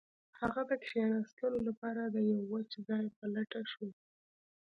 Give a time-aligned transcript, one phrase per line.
[0.39, 3.87] هغه د کښیناستلو لپاره د یو وچ ځای په لټه شو